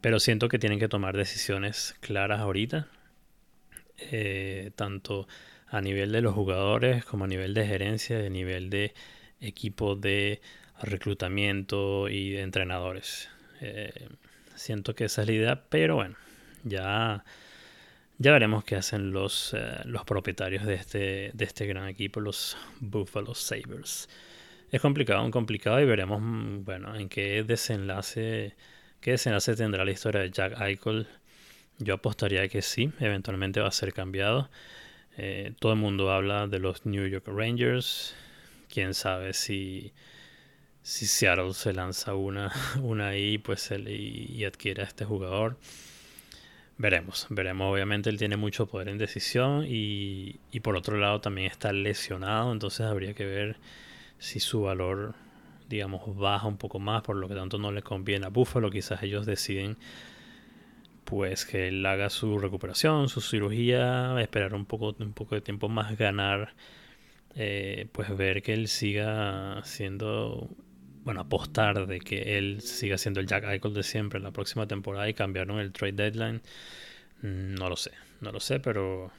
Pero 0.00 0.20
siento 0.20 0.48
que 0.48 0.58
tienen 0.58 0.78
que 0.78 0.88
tomar 0.88 1.16
decisiones 1.16 1.96
claras 2.00 2.40
ahorita, 2.40 2.88
eh, 3.98 4.72
tanto 4.76 5.26
a 5.76 5.80
nivel 5.80 6.12
de 6.12 6.20
los 6.20 6.34
jugadores 6.34 7.04
como 7.04 7.24
a 7.24 7.26
nivel 7.26 7.54
de 7.54 7.66
gerencia, 7.66 8.18
a 8.18 8.28
nivel 8.28 8.70
de 8.70 8.94
equipo 9.40 9.96
de 9.96 10.40
reclutamiento 10.82 12.08
y 12.08 12.30
de 12.30 12.42
entrenadores. 12.42 13.28
Eh, 13.60 14.08
siento 14.54 14.94
que 14.94 15.06
esa 15.06 15.22
es 15.22 15.28
la 15.28 15.34
idea, 15.34 15.64
pero 15.68 15.96
bueno, 15.96 16.16
ya, 16.62 17.24
ya 18.18 18.32
veremos 18.32 18.64
qué 18.64 18.76
hacen 18.76 19.12
los, 19.12 19.54
eh, 19.54 19.80
los 19.84 20.04
propietarios 20.04 20.64
de 20.64 20.74
este, 20.74 21.30
de 21.34 21.44
este 21.44 21.66
gran 21.66 21.88
equipo, 21.88 22.20
los 22.20 22.56
Buffalo 22.80 23.34
Sabres. 23.34 24.08
Es 24.70 24.80
complicado, 24.80 25.30
complicado 25.30 25.80
y 25.80 25.86
veremos 25.86 26.20
mm, 26.20 26.64
bueno, 26.64 26.94
en 26.96 27.08
qué 27.08 27.42
desenlace 27.42 28.54
¿Qué 29.04 29.10
desenlace 29.10 29.54
tendrá 29.54 29.84
la 29.84 29.90
historia 29.90 30.22
de 30.22 30.30
Jack 30.30 30.58
Eichel? 30.62 31.06
Yo 31.78 31.92
apostaría 31.92 32.48
que 32.48 32.62
sí, 32.62 32.90
eventualmente 33.00 33.60
va 33.60 33.68
a 33.68 33.70
ser 33.70 33.92
cambiado. 33.92 34.48
Eh, 35.16 35.52
todo 35.60 35.72
el 35.72 35.78
mundo 35.78 36.10
habla 36.10 36.46
de 36.46 36.58
los 36.58 36.86
New 36.86 37.06
York 37.06 37.26
Rangers. 37.26 38.14
Quién 38.68 38.94
sabe 38.94 39.32
si, 39.32 39.92
si 40.82 41.06
Seattle 41.06 41.54
se 41.54 41.72
lanza 41.72 42.14
una, 42.14 42.52
una 42.82 43.08
ahí 43.08 43.38
pues 43.38 43.70
y, 43.70 44.44
adquiere 44.44 44.82
a 44.82 44.86
este 44.86 45.04
jugador. 45.04 45.56
Veremos, 46.76 47.26
veremos. 47.30 47.72
Obviamente 47.72 48.10
él 48.10 48.18
tiene 48.18 48.36
mucho 48.36 48.66
poder 48.66 48.88
en 48.88 48.98
decisión 48.98 49.64
y, 49.68 50.40
y 50.50 50.60
por 50.60 50.76
otro 50.76 50.96
lado 50.98 51.20
también 51.20 51.48
está 51.48 51.72
lesionado, 51.72 52.52
entonces 52.52 52.80
habría 52.80 53.14
que 53.14 53.24
ver 53.24 53.56
si 54.18 54.40
su 54.40 54.62
valor 54.62 55.14
digamos, 55.68 56.02
baja 56.16 56.46
un 56.46 56.56
poco 56.56 56.78
más, 56.78 57.02
por 57.02 57.16
lo 57.16 57.28
que 57.28 57.34
tanto 57.34 57.58
no 57.58 57.72
le 57.72 57.82
conviene 57.82 58.26
a 58.26 58.28
Buffalo. 58.28 58.70
Quizás 58.70 59.02
ellos 59.02 59.26
deciden 59.26 59.76
pues 61.04 61.44
que 61.46 61.68
él 61.68 61.84
haga 61.86 62.10
su 62.10 62.38
recuperación, 62.38 63.08
su 63.08 63.20
cirugía, 63.20 64.20
esperar 64.20 64.54
un 64.54 64.66
poco, 64.66 64.94
un 64.98 65.12
poco 65.12 65.34
de 65.34 65.40
tiempo 65.40 65.68
más, 65.68 65.96
ganar, 65.98 66.54
eh, 67.36 67.88
pues 67.92 68.16
ver 68.16 68.42
que 68.42 68.54
él 68.54 68.68
siga 68.68 69.60
siendo, 69.64 70.48
bueno, 71.04 71.20
apostar 71.22 71.86
de 71.86 72.00
que 72.00 72.38
él 72.38 72.60
siga 72.62 72.98
siendo 72.98 73.20
el 73.20 73.26
Jack 73.26 73.44
Eichel 73.44 73.74
de 73.74 73.82
siempre 73.82 74.18
en 74.18 74.24
la 74.24 74.32
próxima 74.32 74.66
temporada 74.66 75.08
y 75.08 75.14
cambiaron 75.14 75.58
el 75.58 75.72
trade 75.72 75.92
deadline. 75.92 76.42
Mm, 77.22 77.54
no 77.54 77.68
lo 77.68 77.76
sé, 77.76 77.92
no 78.20 78.32
lo 78.32 78.40
sé, 78.40 78.60
pero, 78.60 79.10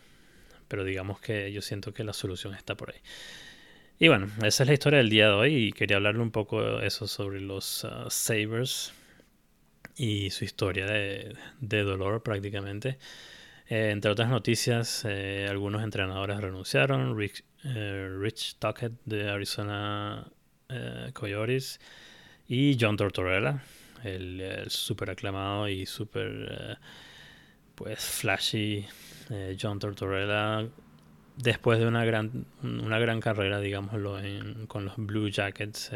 pero 0.67 0.84
digamos 0.84 1.19
que 1.19 1.52
yo 1.52 1.62
siento 1.62 1.93
que 1.93 2.04
la 2.04 2.13
solución 2.13 2.54
está 2.56 2.76
por 2.76 2.91
ahí. 2.91 3.00
Y 4.00 4.10
bueno, 4.10 4.28
esa 4.43 4.63
es 4.63 4.67
la 4.67 4.74
historia 4.74 4.98
del 4.98 5.10
día 5.10 5.28
de 5.28 5.34
hoy 5.34 5.56
y 5.56 5.71
quería 5.71 5.98
hablarle 5.98 6.21
un 6.21 6.32
poco 6.32 6.82
eso 6.82 7.08
sobre 7.08 7.39
los 7.39 7.86
uh, 7.86 8.10
Sabres 8.10 8.93
y 9.97 10.29
su 10.29 10.45
historia 10.45 10.86
de, 10.86 11.84
dolor 11.84 12.23
prácticamente. 12.23 12.97
Eh, 13.67 13.89
entre 13.91 14.12
otras 14.12 14.29
noticias, 14.29 15.03
eh, 15.05 15.47
algunos 15.49 15.84
entrenadores 15.84 16.39
renunciaron. 16.39 17.17
Rich, 17.17 17.43
eh, 17.63 18.10
Rich 18.19 18.58
Tuckett 18.60 18.93
de 19.05 19.29
Arizona 19.29 20.27
Coyotes 21.13 21.79
y 22.47 22.75
John 22.79 22.97
Tortorella, 22.97 23.63
el, 24.03 24.41
el 24.41 24.69
super 24.71 25.12
aclamado 25.12 25.69
y 25.69 25.86
super 25.86 26.79
pues 27.75 27.99
flashy 27.99 28.88
John 29.62 29.77
Tortorella 29.77 30.67
después 31.38 31.79
de 31.79 31.86
una 31.86 32.03
gran, 32.03 32.47
una 32.63 32.97
gran 32.97 33.19
carrera, 33.19 33.60
digámoslo, 33.60 34.17
con 34.67 34.86
los 34.86 34.95
Blue 34.97 35.29
Jackets, 35.29 35.91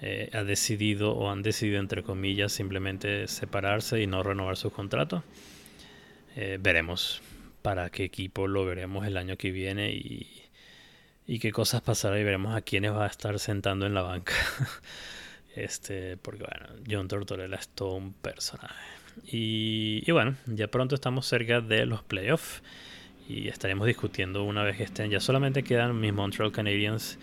eh, 0.00 0.30
ha 0.32 0.44
decidido 0.44 1.12
o 1.12 1.30
han 1.30 1.42
decidido, 1.42 1.80
entre 1.80 2.02
comillas, 2.02 2.52
simplemente 2.52 3.26
separarse 3.26 4.00
y 4.00 4.06
no 4.06 4.22
renovar 4.22 4.56
su 4.56 4.70
contrato. 4.70 5.24
Eh, 6.36 6.58
veremos 6.60 7.20
para 7.62 7.90
qué 7.90 8.04
equipo 8.04 8.46
lo 8.46 8.64
veremos 8.64 9.06
el 9.06 9.16
año 9.16 9.36
que 9.36 9.50
viene 9.50 9.90
y, 9.90 10.44
y 11.26 11.40
qué 11.40 11.50
cosas 11.50 11.80
pasará 11.80 12.20
y 12.20 12.24
veremos 12.24 12.54
a 12.54 12.62
quiénes 12.62 12.92
va 12.92 13.04
a 13.04 13.08
estar 13.08 13.38
sentando 13.40 13.86
en 13.86 13.94
la 13.94 14.02
banca. 14.02 14.34
este, 15.56 16.16
porque 16.16 16.44
bueno, 16.44 16.80
John 16.88 17.08
Tortorella 17.08 17.56
es 17.56 17.68
todo 17.68 17.94
un 17.96 18.12
personaje. 18.12 18.74
Y, 19.26 20.04
y 20.06 20.12
bueno, 20.12 20.36
ya 20.46 20.68
pronto 20.68 20.94
estamos 20.94 21.26
cerca 21.26 21.60
de 21.60 21.86
los 21.86 22.04
playoffs 22.04 22.62
y 23.28 23.48
estaremos 23.48 23.86
discutiendo 23.86 24.44
una 24.44 24.62
vez 24.62 24.76
que 24.76 24.84
estén. 24.84 25.10
Ya 25.10 25.18
solamente 25.18 25.64
quedan 25.64 25.98
mis 26.00 26.12
Montreal 26.12 26.52
Canadiens 26.52 27.18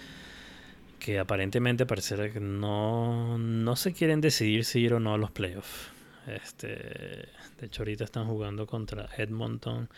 que 0.99 1.19
aparentemente 1.19 1.85
parece 1.85 2.31
que 2.31 2.39
no, 2.39 3.37
no 3.37 3.75
se 3.75 3.93
quieren 3.93 4.21
decidir 4.21 4.65
si 4.65 4.79
ir 4.79 4.93
o 4.93 4.99
no 4.99 5.13
a 5.13 5.17
los 5.17 5.31
playoffs. 5.31 5.91
Este, 6.27 6.67
de 6.67 7.65
hecho, 7.65 7.83
ahorita 7.83 8.03
están 8.03 8.25
jugando 8.27 8.65
contra 8.65 9.09
Edmonton. 9.17 9.89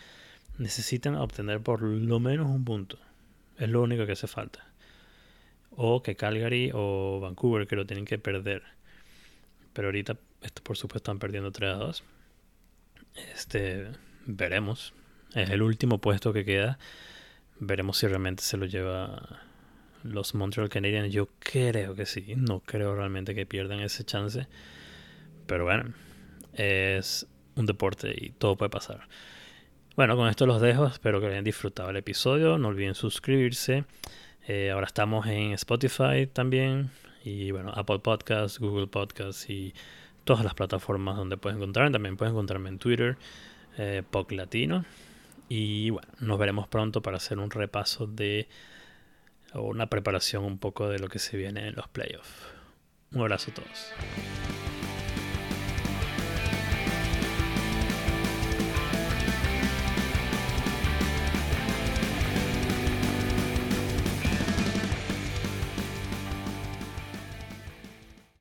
Necesitan 0.57 1.15
obtener 1.15 1.61
por 1.61 1.81
lo 1.81 2.19
menos 2.19 2.47
un 2.47 2.65
punto. 2.65 2.97
Es 3.57 3.69
lo 3.69 3.81
único 3.81 4.05
que 4.05 4.13
hace 4.13 4.27
falta. 4.27 4.67
O 5.71 6.01
que 6.01 6.15
Calgary 6.15 6.71
o 6.73 7.19
Vancouver 7.21 7.67
que 7.67 7.75
lo 7.75 7.85
tienen 7.85 8.05
que 8.05 8.17
perder. 8.17 8.63
Pero 9.73 9.89
ahorita, 9.89 10.17
esto 10.41 10.63
por 10.63 10.77
supuesto, 10.77 11.11
están 11.11 11.19
perdiendo 11.19 11.51
3 11.51 11.71
a 11.71 11.75
2. 11.75 12.03
Este, 13.33 13.87
veremos. 14.25 14.93
Es 15.33 15.49
el 15.49 15.61
último 15.61 15.99
puesto 15.99 16.33
que 16.33 16.45
queda. 16.45 16.79
Veremos 17.59 17.97
si 17.97 18.07
realmente 18.07 18.43
se 18.43 18.57
lo 18.57 18.65
lleva 18.65 19.46
los 20.03 20.35
Montreal 20.35 20.69
Canadiens. 20.69 21.13
Yo 21.13 21.29
creo 21.39 21.95
que 21.95 22.05
sí. 22.05 22.33
No 22.35 22.61
creo 22.61 22.95
realmente 22.95 23.35
que 23.35 23.45
pierdan 23.45 23.79
ese 23.79 24.03
chance. 24.03 24.47
Pero 25.45 25.65
bueno, 25.65 25.93
es 26.53 27.27
un 27.55 27.65
deporte 27.65 28.13
y 28.15 28.29
todo 28.31 28.55
puede 28.55 28.69
pasar. 28.69 29.07
Bueno, 29.95 30.15
con 30.15 30.27
esto 30.29 30.45
los 30.45 30.61
dejo. 30.61 30.85
Espero 30.85 31.19
que 31.19 31.27
hayan 31.27 31.43
disfrutado 31.43 31.89
el 31.89 31.97
episodio. 31.97 32.57
No 32.57 32.67
olviden 32.67 32.95
suscribirse. 32.95 33.85
Eh, 34.47 34.71
ahora 34.71 34.85
estamos 34.85 35.25
en 35.27 35.53
Spotify 35.53 36.27
también. 36.31 36.91
Y 37.23 37.51
bueno, 37.51 37.71
Apple 37.75 37.99
Podcasts, 37.99 38.59
Google 38.59 38.87
Podcasts 38.87 39.49
y 39.49 39.73
todas 40.23 40.43
las 40.43 40.53
plataformas 40.53 41.17
donde 41.17 41.37
pueden 41.37 41.57
encontrarme. 41.57 41.91
También 41.91 42.15
pueden 42.15 42.33
encontrarme 42.33 42.69
en 42.69 42.77
Twitter, 42.77 43.17
eh, 43.77 44.03
Latino. 44.29 44.85
Y 45.49 45.89
bueno, 45.89 46.07
nos 46.19 46.37
veremos 46.37 46.67
pronto 46.67 47.01
para 47.01 47.17
hacer 47.17 47.39
un 47.39 47.49
repaso 47.49 48.05
de 48.05 48.47
o 49.53 49.61
una 49.61 49.87
preparación 49.87 50.43
un 50.43 50.57
poco 50.57 50.89
de 50.89 50.99
lo 50.99 51.07
que 51.07 51.19
se 51.19 51.37
viene 51.37 51.67
en 51.67 51.75
los 51.75 51.87
playoffs. 51.87 52.29
Un 53.11 53.21
abrazo 53.21 53.51
a 53.51 53.53
todos. 53.53 54.66